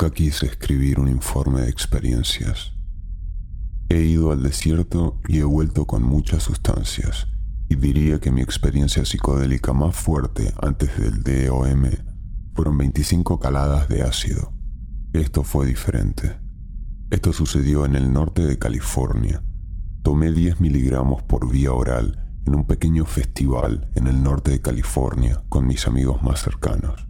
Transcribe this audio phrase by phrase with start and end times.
[0.00, 2.72] Nunca quise escribir un informe de experiencias.
[3.90, 7.26] He ido al desierto y he vuelto con muchas sustancias,
[7.68, 11.82] y diría que mi experiencia psicodélica más fuerte antes del DOM
[12.54, 14.54] fueron 25 caladas de ácido.
[15.12, 16.40] Esto fue diferente.
[17.10, 19.42] Esto sucedió en el norte de California.
[20.02, 25.42] Tomé 10 miligramos por vía oral en un pequeño festival en el norte de California
[25.50, 27.09] con mis amigos más cercanos.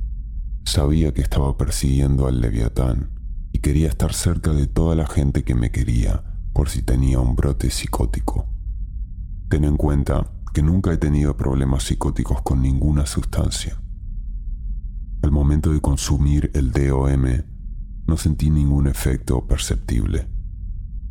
[0.65, 3.11] Sabía que estaba persiguiendo al leviatán
[3.53, 7.37] y quería estar cerca de toda la gente que me quería por si tenía un
[7.37, 8.47] brote psicótico.
[9.49, 13.81] Ten en cuenta que nunca he tenido problemas psicóticos con ninguna sustancia.
[15.23, 17.25] Al momento de consumir el DOM,
[18.07, 20.29] no sentí ningún efecto perceptible.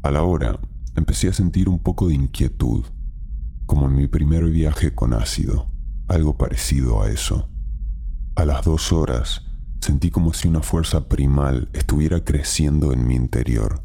[0.03, 0.59] A la hora,
[0.95, 2.85] empecé a sentir un poco de inquietud,
[3.65, 5.69] como en mi primer viaje con ácido,
[6.07, 7.49] algo parecido a eso.
[8.39, 9.43] A las dos horas,
[9.81, 13.83] sentí como si una fuerza primal estuviera creciendo en mi interior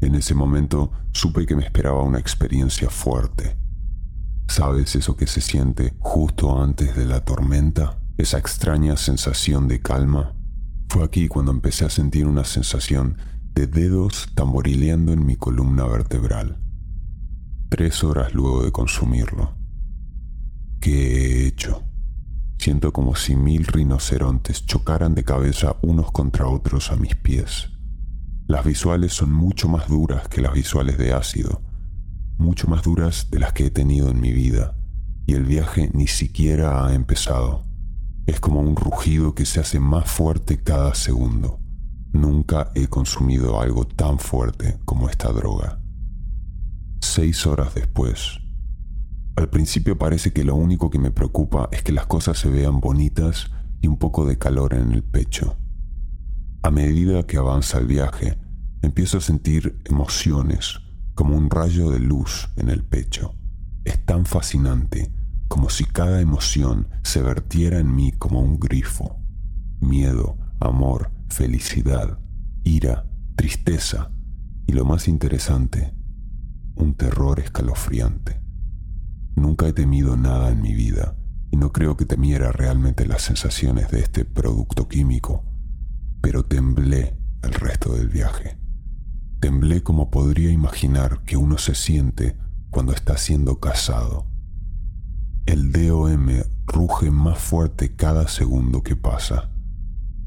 [0.00, 3.56] en ese momento supe que me esperaba una experiencia fuerte.
[4.46, 7.98] ¿Sabes eso que se siente justo antes de la tormenta?
[8.16, 10.34] Esa extraña sensación de calma.
[10.88, 13.18] Fue aquí cuando empecé a sentir una sensación
[13.54, 16.60] de dedos tamborileando en mi columna vertebral.
[17.68, 19.56] Tres horas luego de consumirlo.
[20.80, 21.87] ¿Qué he hecho?
[22.58, 27.70] Siento como si mil rinocerontes chocaran de cabeza unos contra otros a mis pies.
[28.46, 31.62] Las visuales son mucho más duras que las visuales de ácido,
[32.36, 34.76] mucho más duras de las que he tenido en mi vida,
[35.26, 37.64] y el viaje ni siquiera ha empezado.
[38.26, 41.60] Es como un rugido que se hace más fuerte cada segundo.
[42.12, 45.80] Nunca he consumido algo tan fuerte como esta droga.
[47.00, 48.40] Seis horas después.
[49.38, 52.80] Al principio parece que lo único que me preocupa es que las cosas se vean
[52.80, 55.56] bonitas y un poco de calor en el pecho.
[56.64, 58.36] A medida que avanza el viaje,
[58.82, 60.80] empiezo a sentir emociones
[61.14, 63.36] como un rayo de luz en el pecho.
[63.84, 65.12] Es tan fascinante
[65.46, 69.20] como si cada emoción se vertiera en mí como un grifo.
[69.78, 72.18] Miedo, amor, felicidad,
[72.64, 73.06] ira,
[73.36, 74.10] tristeza
[74.66, 75.94] y lo más interesante,
[76.74, 78.47] un terror escalofriante.
[79.38, 81.16] Nunca he temido nada en mi vida
[81.50, 85.44] y no creo que temiera realmente las sensaciones de este producto químico
[86.20, 88.58] pero temblé el resto del viaje.
[89.40, 92.36] Temblé como podría imaginar que uno se siente
[92.70, 94.26] cuando está siendo cazado.
[95.46, 96.28] El DOM
[96.66, 99.50] ruge más fuerte cada segundo que pasa.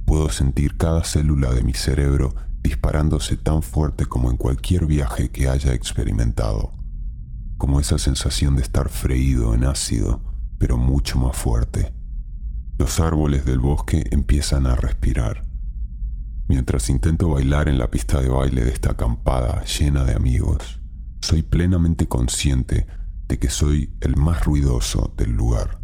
[0.05, 2.33] Puedo sentir cada célula de mi cerebro
[2.63, 6.73] disparándose tan fuerte como en cualquier viaje que haya experimentado,
[7.61, 10.23] como esa sensación de estar freído en ácido,
[10.57, 11.93] pero mucho más fuerte.
[12.79, 15.51] Los árboles del bosque empiezan a respirar
[16.47, 20.81] Mientras intento bailar en la pista de baile de esta acampada llena de amigos,
[21.21, 22.87] soy plenamente consciente
[23.27, 25.79] de que soy el más ruidoso del lugar,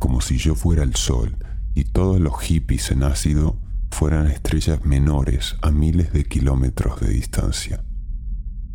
[0.00, 1.38] como si yo fuera el sol
[1.74, 3.60] y todos los hippies en ácido
[3.92, 7.84] fueran estrellas menores a miles de kilómetros de distancia.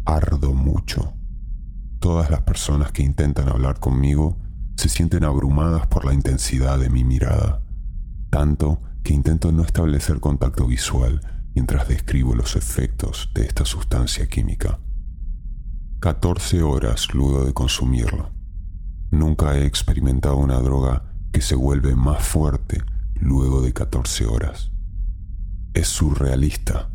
[0.05, 1.16] Ardo mucho.
[1.99, 4.37] Todas las personas que intentan hablar conmigo
[4.75, 7.63] se sienten abrumadas por la intensidad de mi mirada,
[8.29, 11.21] tanto que intento no establecer contacto visual
[11.55, 14.79] mientras describo los efectos de esta sustancia química.
[15.99, 18.29] 14 horas luego de consumirlo.
[19.09, 22.83] Nunca he experimentado una droga que se vuelve más fuerte
[23.15, 24.71] luego de 14 horas.
[25.73, 26.91] Es surrealista.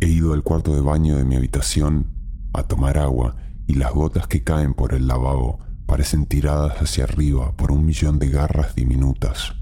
[0.00, 2.08] He ido al cuarto de baño de mi habitación
[2.52, 3.36] a tomar agua
[3.66, 8.18] y las gotas que caen por el lavabo parecen tiradas hacia arriba por un millón
[8.18, 9.54] de garras diminutas.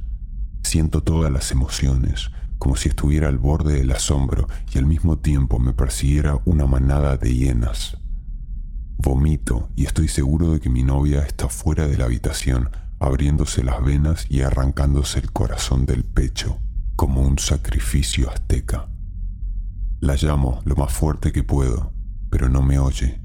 [0.62, 5.58] Siento todas las emociones, como si estuviera al borde del asombro y al mismo tiempo
[5.58, 7.96] me persiguiera una manada de hienas.
[8.98, 13.82] Vomito y estoy seguro de que mi novia está fuera de la habitación, abriéndose las
[13.82, 16.58] venas y arrancándose el corazón del pecho,
[16.96, 18.90] como un sacrificio azteca.
[20.00, 21.92] La llamo lo más fuerte que puedo
[22.30, 23.19] pero no me oye.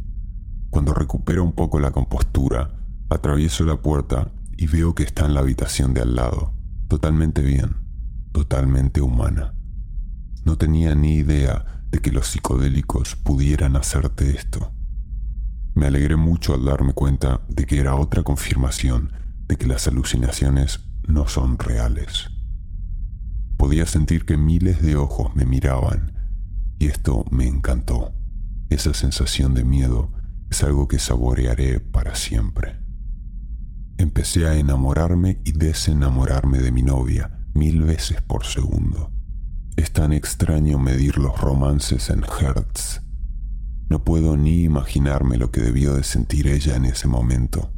[0.75, 2.69] Cuando recupero un poco la compostura,
[3.09, 6.53] atravieso la puerta y veo que está en la habitación de al lado,
[6.89, 7.77] totalmente bien,
[8.33, 9.53] totalmente humana.
[10.43, 14.73] No tenía ni idea de que los psicodélicos pudieran hacerte esto.
[15.75, 19.13] Me alegré mucho al darme cuenta de que era otra confirmación
[19.47, 22.31] de que las alucinaciones no son reales.
[23.55, 26.11] Podía sentir que miles de ojos me miraban
[26.79, 28.11] y esto me encantó.
[28.69, 30.11] Esa sensación de miedo
[30.49, 32.79] es algo que saborearé para siempre.
[33.97, 39.11] Empecé a enamorarme y desenamorarme de mi novia mil veces por segundo.
[39.77, 43.01] Es tan extraño medir los romances en hertz.
[43.89, 47.71] No puedo ni imaginarme lo que debió de sentir ella en ese momento.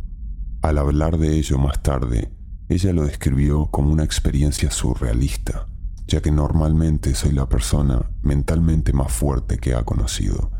[0.61, 2.31] Al hablar de ello más tarde,
[2.69, 5.67] ella lo describió como una experiencia surrealista,
[6.07, 10.51] ya que normalmente soy la persona mentalmente más fuerte que ha conocido,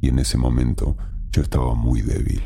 [0.00, 0.96] y en ese momento
[1.32, 2.42] yo estaba muy débil.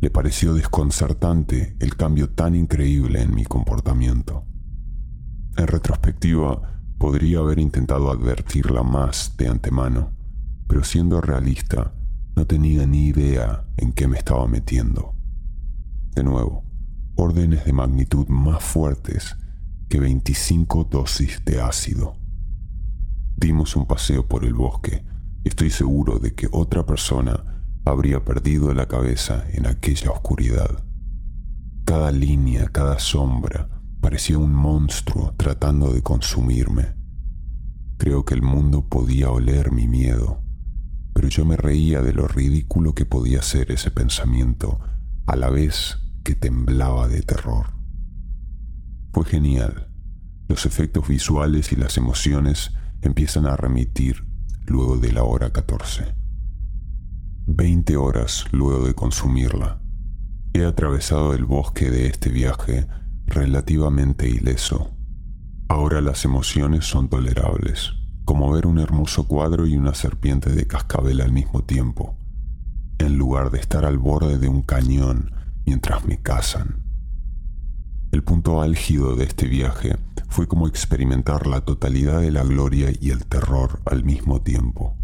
[0.00, 4.44] Le pareció desconcertante el cambio tan increíble en mi comportamiento.
[5.56, 10.12] En retrospectiva, podría haber intentado advertirla más de antemano,
[10.68, 11.94] pero siendo realista,
[12.36, 15.14] no tenía ni idea en qué me estaba metiendo.
[16.14, 16.64] De nuevo,
[17.16, 19.36] órdenes de magnitud más fuertes
[19.88, 22.16] que 25 dosis de ácido.
[23.36, 25.04] Dimos un paseo por el bosque
[25.44, 27.53] y estoy seguro de que otra persona
[27.84, 30.84] habría perdido la cabeza en aquella oscuridad.
[31.84, 33.68] Cada línea, cada sombra
[34.00, 36.94] parecía un monstruo tratando de consumirme.
[37.98, 40.42] Creo que el mundo podía oler mi miedo,
[41.12, 44.80] pero yo me reía de lo ridículo que podía ser ese pensamiento
[45.26, 47.66] a la vez que temblaba de terror.
[49.12, 49.90] Fue genial.
[50.48, 52.72] Los efectos visuales y las emociones
[53.02, 54.24] empiezan a remitir
[54.66, 56.23] luego de la hora 14.
[57.46, 59.78] Veinte horas luego de consumirla.
[60.54, 62.88] He atravesado el bosque de este viaje
[63.26, 64.96] relativamente ileso.
[65.68, 67.92] Ahora las emociones son tolerables,
[68.24, 72.16] como ver un hermoso cuadro y una serpiente de cascabel al mismo tiempo,
[72.98, 75.30] en lugar de estar al borde de un cañón
[75.66, 76.82] mientras me cazan.
[78.10, 79.98] El punto álgido de este viaje
[80.30, 84.96] fue como experimentar la totalidad de la gloria y el terror al mismo tiempo.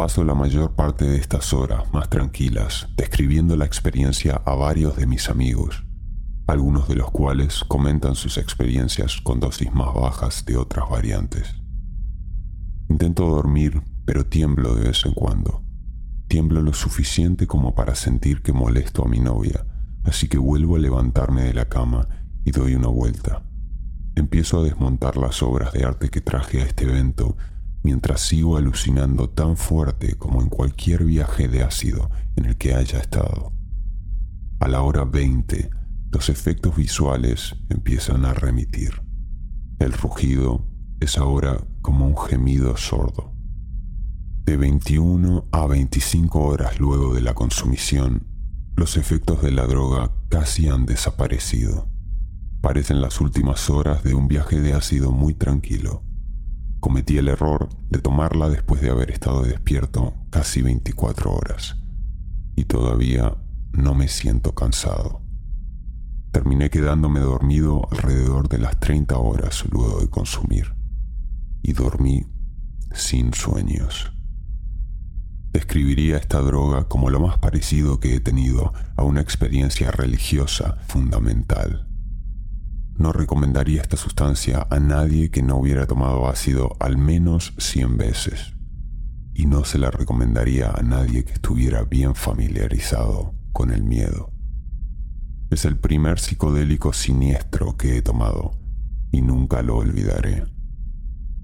[0.00, 5.06] Paso la mayor parte de estas horas más tranquilas describiendo la experiencia a varios de
[5.06, 5.84] mis amigos,
[6.46, 11.54] algunos de los cuales comentan sus experiencias con dosis más bajas de otras variantes.
[12.88, 15.62] Intento dormir, pero tiemblo de vez en cuando.
[16.28, 19.66] Tiemblo lo suficiente como para sentir que molesto a mi novia,
[20.04, 22.08] así que vuelvo a levantarme de la cama
[22.42, 23.42] y doy una vuelta.
[24.14, 27.36] Empiezo a desmontar las obras de arte que traje a este evento
[27.82, 32.98] mientras sigo alucinando tan fuerte como en cualquier viaje de ácido en el que haya
[32.98, 33.52] estado.
[34.60, 35.70] A la hora 20,
[36.10, 39.02] los efectos visuales empiezan a remitir.
[39.78, 40.66] El rugido
[41.00, 43.32] es ahora como un gemido sordo.
[44.44, 48.26] De 21 a 25 horas luego de la consumición,
[48.76, 51.88] los efectos de la droga casi han desaparecido.
[52.60, 56.02] Parecen las últimas horas de un viaje de ácido muy tranquilo.
[56.80, 61.76] Cometí el error de tomarla después de haber estado despierto casi 24 horas
[62.56, 63.36] y todavía
[63.72, 65.20] no me siento cansado.
[66.32, 70.74] Terminé quedándome dormido alrededor de las 30 horas luego de consumir
[71.62, 72.26] y dormí
[72.92, 74.12] sin sueños.
[75.52, 81.89] Describiría esta droga como lo más parecido que he tenido a una experiencia religiosa fundamental.
[83.00, 88.52] No recomendaría esta sustancia a nadie que no hubiera tomado ácido al menos 100 veces.
[89.32, 94.34] Y no se la recomendaría a nadie que estuviera bien familiarizado con el miedo.
[95.48, 98.50] Es el primer psicodélico siniestro que he tomado
[99.10, 100.44] y nunca lo olvidaré.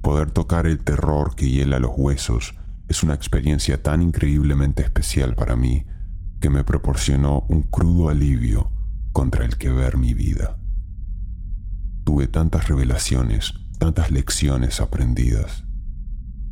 [0.03, 2.55] Poder tocar el terror que hiela los huesos
[2.87, 5.87] es una experiencia tan increíblemente especial para mí
[6.39, 8.71] que me proporcionó un crudo alivio
[9.13, 10.59] contra el que ver mi vida.
[12.07, 15.65] Tuve tantas revelaciones, tantas lecciones aprendidas.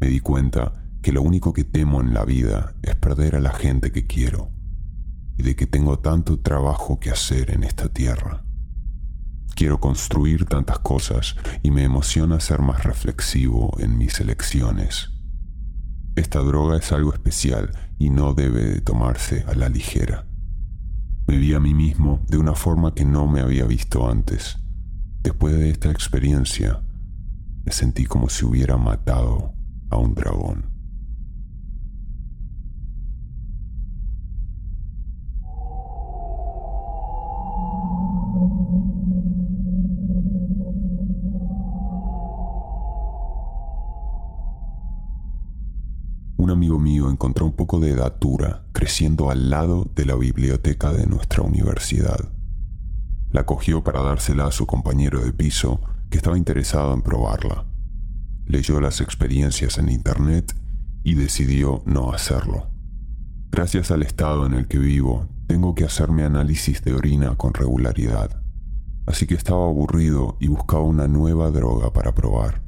[0.00, 3.52] Me di cuenta que lo único que temo en la vida es perder a la
[3.52, 4.50] gente que quiero
[5.38, 8.44] y de que tengo tanto trabajo que hacer en esta tierra.
[9.54, 15.12] Quiero construir tantas cosas y me emociona ser más reflexivo en mis elecciones.
[16.16, 20.26] Esta droga es algo especial y no debe de tomarse a la ligera.
[21.28, 24.63] Me vi a mí mismo de una forma que no me había visto antes.
[25.24, 26.82] Después de esta experiencia,
[27.64, 29.54] me sentí como si hubiera matado
[29.88, 30.66] a un dragón.
[46.36, 51.06] Un amigo mío encontró un poco de datura creciendo al lado de la biblioteca de
[51.06, 52.33] nuestra universidad.
[53.34, 57.66] La cogió para dársela a su compañero de piso que estaba interesado en probarla.
[58.46, 60.54] Leyó las experiencias en Internet
[61.02, 62.68] y decidió no hacerlo.
[63.50, 68.40] Gracias al estado en el que vivo, tengo que hacerme análisis de orina con regularidad,
[69.04, 72.62] así que estaba aburrido y buscaba una nueva droga para probar.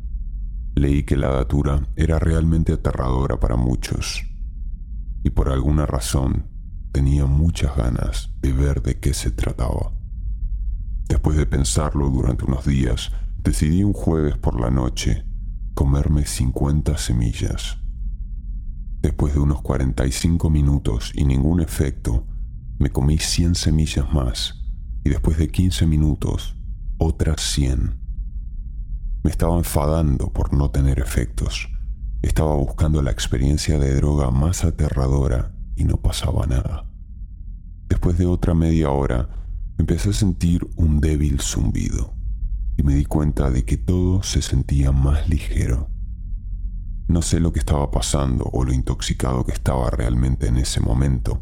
[0.75, 4.25] Leí que la datura era realmente aterradora para muchos,
[5.23, 6.49] y por alguna razón
[6.91, 9.96] tenía muchas ganas de ver de qué se trataba.
[11.09, 15.25] Después de pensarlo durante unos días, decidí un jueves por la noche
[15.75, 17.79] comerme 50 semillas.
[19.03, 22.27] Después de unos 45 minutos y ningún efecto,
[22.79, 24.65] me comí 100 semillas más
[25.05, 26.57] y después de 15 minutos,
[26.99, 28.01] otras 100.
[29.23, 31.69] Me estaba enfadando por no tener efectos.
[32.23, 36.91] Estaba buscando la experiencia de droga más aterradora y no pasaba nada.
[37.89, 39.29] Después de otra media hora,
[39.79, 42.15] empecé a sentir un débil zumbido
[42.77, 45.91] y me di cuenta de que todo se sentía más ligero.
[47.09, 51.41] No sé lo que estaba pasando o lo intoxicado que estaba realmente en ese momento,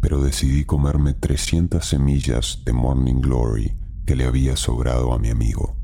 [0.00, 5.76] pero decidí comerme 300 semillas de Morning Glory que le había sobrado a mi amigo.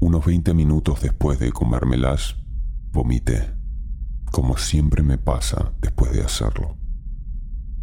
[0.00, 2.36] Unos 20 minutos después de comérmelas,
[2.92, 3.54] vomité,
[4.30, 6.76] como siempre me pasa después de hacerlo.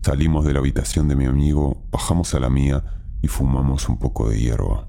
[0.05, 2.83] Salimos de la habitación de mi amigo, bajamos a la mía
[3.23, 4.87] y fumamos un poco de hierba.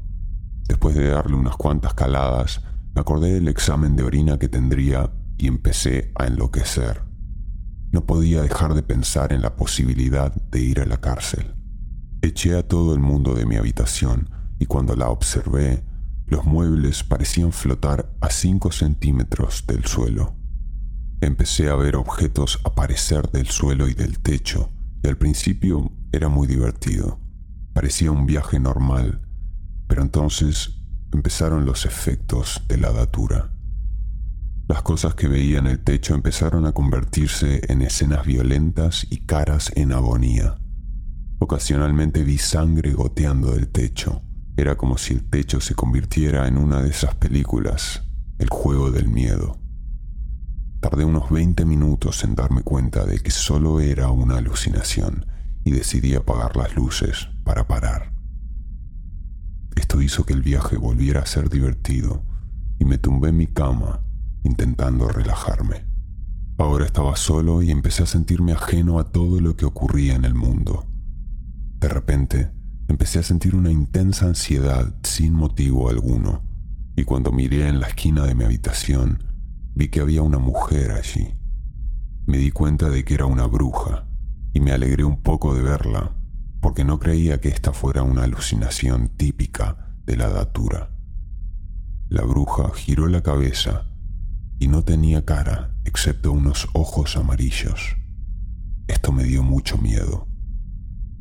[0.68, 2.60] Después de darle unas cuantas caladas,
[2.94, 7.00] me acordé del examen de orina que tendría y empecé a enloquecer.
[7.92, 11.54] No podía dejar de pensar en la posibilidad de ir a la cárcel.
[12.20, 15.82] Eché a todo el mundo de mi habitación y cuando la observé,
[16.26, 20.36] los muebles parecían flotar a cinco centímetros del suelo.
[21.22, 24.75] Empecé a ver objetos aparecer del suelo y del techo,
[25.08, 27.20] al principio era muy divertido.
[27.72, 29.20] Parecía un viaje normal,
[29.86, 30.80] pero entonces
[31.12, 33.52] empezaron los efectos de la datura.
[34.68, 39.72] Las cosas que veía en el techo empezaron a convertirse en escenas violentas y caras
[39.76, 40.58] en agonía.
[41.38, 44.22] Ocasionalmente vi sangre goteando del techo.
[44.56, 48.02] Era como si el techo se convirtiera en una de esas películas,
[48.38, 49.65] El juego del miedo.
[50.88, 55.26] Tardé unos 20 minutos en darme cuenta de que solo era una alucinación
[55.64, 58.12] y decidí apagar las luces para parar.
[59.74, 62.22] Esto hizo que el viaje volviera a ser divertido
[62.78, 64.04] y me tumbé en mi cama
[64.44, 65.84] intentando relajarme.
[66.56, 70.36] Ahora estaba solo y empecé a sentirme ajeno a todo lo que ocurría en el
[70.36, 70.86] mundo.
[71.80, 72.52] De repente,
[72.86, 76.44] empecé a sentir una intensa ansiedad sin motivo alguno,
[76.94, 79.35] y cuando miré en la esquina de mi habitación,
[79.76, 81.34] vi que había una mujer allí.
[82.24, 84.08] Me di cuenta de que era una bruja,
[84.54, 86.16] y me alegré un poco de verla,
[86.62, 90.90] porque no creía que esta fuera una alucinación típica de la datura.
[92.08, 93.86] La bruja giró la cabeza
[94.58, 97.98] y no tenía cara excepto unos ojos amarillos.
[98.88, 100.26] Esto me dio mucho miedo.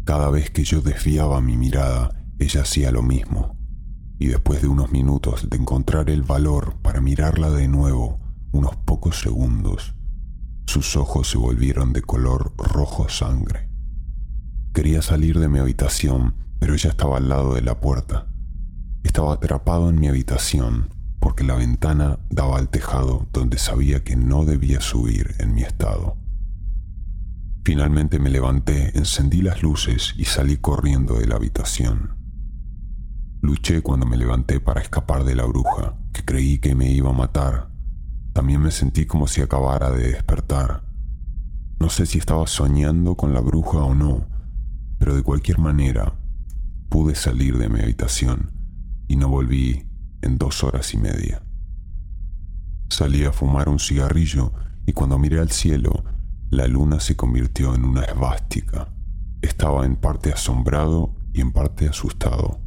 [0.06, 3.58] Cada vez que yo desviaba mi mirada, ella hacía lo mismo,
[4.18, 8.25] y después de unos minutos de encontrar el valor para mirarla de nuevo,
[8.56, 9.96] unos pocos segundos,
[10.66, 13.70] sus ojos se volvieron de color rojo sangre.
[14.74, 18.28] Quería salir de mi habitación, pero ella estaba al lado de la puerta.
[19.04, 24.46] Estaba atrapado en mi habitación, porque la ventana daba al tejado donde sabía que no
[24.46, 26.18] debía subir en mi estado.
[27.66, 32.16] Finalmente me levanté, encendí las luces y salí corriendo de la habitación.
[33.42, 37.14] Luché cuando me levanté para escapar de la bruja, que creí que me iba a
[37.14, 37.75] matar.
[38.36, 40.84] También me sentí como si acabara de despertar.
[41.80, 44.27] No sé si estaba soñando con la bruja o no,
[45.00, 46.20] pero de cualquier manera
[46.89, 48.51] pude salir de mi habitación
[49.08, 49.88] y no volví
[50.22, 51.44] en dos horas y media.
[52.89, 54.51] Salí a fumar un cigarrillo
[54.86, 56.04] y cuando miré al cielo,
[56.50, 58.89] la luna se convirtió en una esvástica.
[59.42, 62.60] Estaba en parte asombrado y en parte asustado.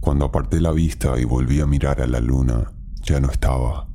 [0.00, 3.88] Cuando aparté la vista y volví a mirar a la luna, ya no estaba.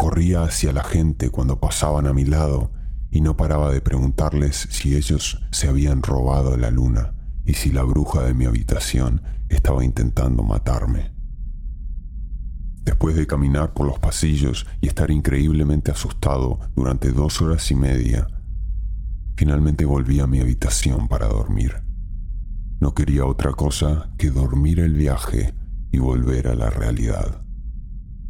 [0.00, 2.72] Corría hacia la gente cuando pasaban a mi lado
[3.10, 7.12] y no paraba de preguntarles si ellos se habían robado la luna
[7.44, 11.12] y si la bruja de mi habitación estaba intentando matarme.
[12.82, 18.26] Después de caminar por los pasillos y estar increíblemente asustado durante dos horas y media,
[19.36, 21.74] finalmente volví a mi habitación para dormir.
[22.80, 25.52] No quería otra cosa que dormir el viaje
[25.92, 27.44] y volver a la realidad.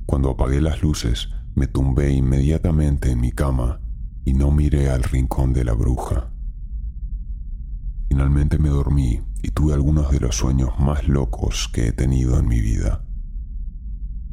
[0.05, 1.29] Cuando apagué las luces,
[1.61, 3.83] me tumbé inmediatamente en mi cama
[4.25, 6.33] y no miré al rincón de la bruja.
[8.09, 12.49] Finalmente me dormí y tuve algunos de los sueños más locos que he tenido en
[12.49, 13.05] mi vida.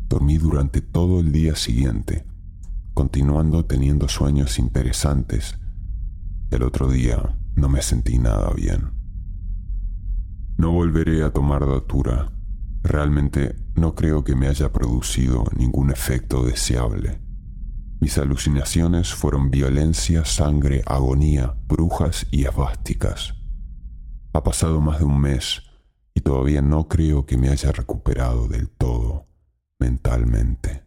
[0.08, 2.26] Dormí durante todo el día siguiente,
[2.94, 5.60] continuando teniendo sueños interesantes.
[6.50, 8.92] El otro día no me sentí nada bien.
[10.56, 12.32] No volveré a tomar datura.
[12.84, 17.22] Realmente no creo que me haya producido ningún efecto deseable.
[18.00, 23.36] Mis alucinaciones fueron violencia, sangre, agonía, brujas y esvásticas.
[24.34, 25.62] Ha pasado más de un mes
[26.14, 29.28] y todavía no creo que me haya recuperado del todo
[29.80, 30.87] mentalmente.